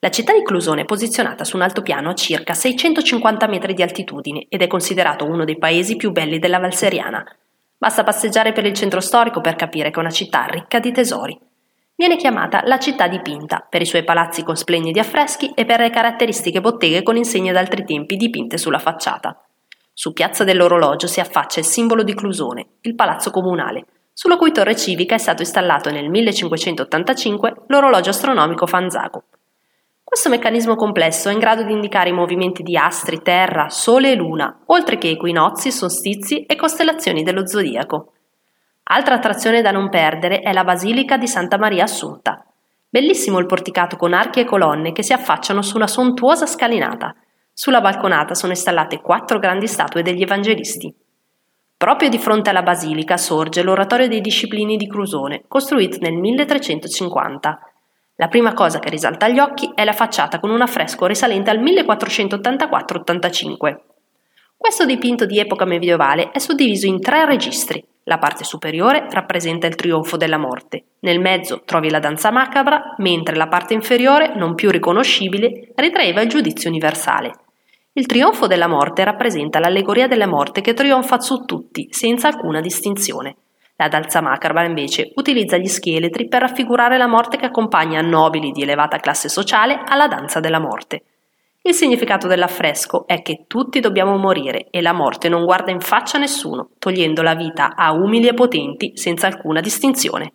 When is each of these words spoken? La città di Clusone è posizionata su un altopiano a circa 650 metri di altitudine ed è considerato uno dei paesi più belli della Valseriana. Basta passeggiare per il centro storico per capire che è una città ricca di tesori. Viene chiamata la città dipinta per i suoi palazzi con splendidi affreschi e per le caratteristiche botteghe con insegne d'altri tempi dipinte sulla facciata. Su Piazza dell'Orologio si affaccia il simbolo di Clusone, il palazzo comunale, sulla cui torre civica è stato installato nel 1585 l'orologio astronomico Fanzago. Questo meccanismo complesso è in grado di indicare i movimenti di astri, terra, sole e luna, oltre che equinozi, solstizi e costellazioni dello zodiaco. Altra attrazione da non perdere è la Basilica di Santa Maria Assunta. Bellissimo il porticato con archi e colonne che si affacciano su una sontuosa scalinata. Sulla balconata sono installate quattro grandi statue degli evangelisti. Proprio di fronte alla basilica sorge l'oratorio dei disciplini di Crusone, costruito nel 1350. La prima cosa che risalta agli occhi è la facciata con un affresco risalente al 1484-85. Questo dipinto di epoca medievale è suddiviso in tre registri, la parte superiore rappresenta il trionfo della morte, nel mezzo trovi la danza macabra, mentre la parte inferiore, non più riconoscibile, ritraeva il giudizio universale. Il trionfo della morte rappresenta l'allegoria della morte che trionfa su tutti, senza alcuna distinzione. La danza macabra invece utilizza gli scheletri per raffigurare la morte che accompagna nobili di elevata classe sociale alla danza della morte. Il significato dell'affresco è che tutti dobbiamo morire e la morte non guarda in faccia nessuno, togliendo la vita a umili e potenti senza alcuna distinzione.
La 0.00 0.10
città 0.10 0.32
di 0.32 0.44
Clusone 0.44 0.82
è 0.82 0.84
posizionata 0.84 1.42
su 1.42 1.56
un 1.56 1.62
altopiano 1.62 2.10
a 2.10 2.14
circa 2.14 2.54
650 2.54 3.48
metri 3.48 3.74
di 3.74 3.82
altitudine 3.82 4.46
ed 4.48 4.62
è 4.62 4.68
considerato 4.68 5.24
uno 5.24 5.44
dei 5.44 5.58
paesi 5.58 5.96
più 5.96 6.12
belli 6.12 6.38
della 6.38 6.60
Valseriana. 6.60 7.24
Basta 7.76 8.04
passeggiare 8.04 8.52
per 8.52 8.64
il 8.64 8.74
centro 8.74 9.00
storico 9.00 9.40
per 9.40 9.56
capire 9.56 9.90
che 9.90 9.96
è 9.96 9.98
una 9.98 10.10
città 10.10 10.44
ricca 10.44 10.78
di 10.78 10.92
tesori. 10.92 11.36
Viene 11.96 12.14
chiamata 12.14 12.62
la 12.64 12.78
città 12.78 13.08
dipinta 13.08 13.66
per 13.68 13.82
i 13.82 13.86
suoi 13.86 14.04
palazzi 14.04 14.44
con 14.44 14.54
splendidi 14.54 15.00
affreschi 15.00 15.50
e 15.52 15.64
per 15.64 15.80
le 15.80 15.90
caratteristiche 15.90 16.60
botteghe 16.60 17.02
con 17.02 17.16
insegne 17.16 17.50
d'altri 17.50 17.84
tempi 17.84 18.14
dipinte 18.14 18.56
sulla 18.56 18.78
facciata. 18.78 19.36
Su 19.92 20.12
Piazza 20.12 20.44
dell'Orologio 20.44 21.08
si 21.08 21.18
affaccia 21.18 21.58
il 21.58 21.66
simbolo 21.66 22.04
di 22.04 22.14
Clusone, 22.14 22.66
il 22.82 22.94
palazzo 22.94 23.32
comunale, 23.32 23.84
sulla 24.12 24.36
cui 24.36 24.52
torre 24.52 24.76
civica 24.76 25.16
è 25.16 25.18
stato 25.18 25.42
installato 25.42 25.90
nel 25.90 26.08
1585 26.08 27.62
l'orologio 27.66 28.10
astronomico 28.10 28.64
Fanzago. 28.64 29.24
Questo 30.08 30.30
meccanismo 30.30 30.74
complesso 30.74 31.28
è 31.28 31.34
in 31.34 31.38
grado 31.38 31.64
di 31.64 31.72
indicare 31.72 32.08
i 32.08 32.14
movimenti 32.14 32.62
di 32.62 32.78
astri, 32.78 33.20
terra, 33.20 33.68
sole 33.68 34.12
e 34.12 34.14
luna, 34.14 34.62
oltre 34.68 34.96
che 34.96 35.10
equinozi, 35.10 35.70
solstizi 35.70 36.46
e 36.46 36.56
costellazioni 36.56 37.22
dello 37.22 37.46
zodiaco. 37.46 38.14
Altra 38.84 39.16
attrazione 39.16 39.60
da 39.60 39.70
non 39.70 39.90
perdere 39.90 40.40
è 40.40 40.54
la 40.54 40.64
Basilica 40.64 41.18
di 41.18 41.28
Santa 41.28 41.58
Maria 41.58 41.84
Assunta. 41.84 42.42
Bellissimo 42.88 43.38
il 43.38 43.44
porticato 43.44 43.96
con 43.96 44.14
archi 44.14 44.40
e 44.40 44.46
colonne 44.46 44.92
che 44.92 45.02
si 45.02 45.12
affacciano 45.12 45.60
su 45.60 45.76
una 45.76 45.86
sontuosa 45.86 46.46
scalinata. 46.46 47.14
Sulla 47.52 47.82
balconata 47.82 48.32
sono 48.32 48.52
installate 48.52 49.02
quattro 49.02 49.38
grandi 49.38 49.68
statue 49.68 50.00
degli 50.00 50.22
evangelisti. 50.22 50.90
Proprio 51.76 52.08
di 52.08 52.18
fronte 52.18 52.48
alla 52.48 52.62
basilica 52.62 53.18
sorge 53.18 53.62
l'oratorio 53.62 54.08
dei 54.08 54.22
disciplini 54.22 54.78
di 54.78 54.88
Crusone, 54.88 55.44
costruito 55.46 55.98
nel 56.00 56.14
1350. 56.14 57.60
La 58.20 58.28
prima 58.28 58.52
cosa 58.52 58.80
che 58.80 58.90
risalta 58.90 59.26
agli 59.26 59.38
occhi 59.38 59.70
è 59.74 59.84
la 59.84 59.92
facciata 59.92 60.40
con 60.40 60.50
un 60.50 60.60
affresco 60.60 61.06
risalente 61.06 61.50
al 61.50 61.60
1484-85. 61.60 63.76
Questo 64.56 64.84
dipinto 64.84 65.24
di 65.24 65.38
epoca 65.38 65.64
medievale 65.64 66.32
è 66.32 66.40
suddiviso 66.40 66.86
in 66.86 67.00
tre 67.00 67.26
registri, 67.26 67.80
la 68.08 68.18
parte 68.18 68.42
superiore 68.42 69.06
rappresenta 69.10 69.66
il 69.66 69.74
trionfo 69.74 70.16
della 70.16 70.38
morte, 70.38 70.84
nel 71.00 71.20
mezzo 71.20 71.62
trovi 71.64 71.90
la 71.90 72.00
danza 72.00 72.32
macabra, 72.32 72.94
mentre 72.98 73.36
la 73.36 73.48
parte 73.48 73.74
inferiore, 73.74 74.34
non 74.34 74.54
più 74.54 74.70
riconoscibile, 74.70 75.72
ritraeva 75.74 76.22
il 76.22 76.28
giudizio 76.28 76.70
universale. 76.70 77.32
Il 77.92 78.06
trionfo 78.06 78.46
della 78.46 78.66
morte 78.66 79.04
rappresenta 79.04 79.58
l'allegoria 79.58 80.08
della 80.08 80.26
morte 80.26 80.62
che 80.62 80.72
trionfa 80.72 81.20
su 81.20 81.44
tutti, 81.44 81.88
senza 81.90 82.28
alcuna 82.28 82.60
distinzione. 82.60 83.36
La 83.80 83.86
danza 83.86 84.20
macabra 84.20 84.64
invece 84.64 85.12
utilizza 85.14 85.56
gli 85.56 85.68
scheletri 85.68 86.26
per 86.26 86.40
raffigurare 86.40 86.98
la 86.98 87.06
morte 87.06 87.36
che 87.36 87.46
accompagna 87.46 88.00
nobili 88.00 88.50
di 88.50 88.62
elevata 88.62 88.98
classe 88.98 89.28
sociale 89.28 89.82
alla 89.86 90.08
danza 90.08 90.40
della 90.40 90.58
morte. 90.58 91.04
Il 91.62 91.74
significato 91.74 92.26
dell'affresco 92.26 93.06
è 93.06 93.22
che 93.22 93.44
tutti 93.46 93.78
dobbiamo 93.78 94.16
morire 94.16 94.66
e 94.70 94.82
la 94.82 94.92
morte 94.92 95.28
non 95.28 95.44
guarda 95.44 95.70
in 95.70 95.78
faccia 95.78 96.18
nessuno, 96.18 96.70
togliendo 96.80 97.22
la 97.22 97.36
vita 97.36 97.76
a 97.76 97.92
umili 97.92 98.26
e 98.26 98.34
potenti 98.34 98.96
senza 98.96 99.28
alcuna 99.28 99.60
distinzione. 99.60 100.32